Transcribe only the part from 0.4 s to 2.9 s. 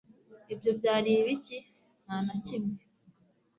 ibyo byari ibiki? nta na kimwe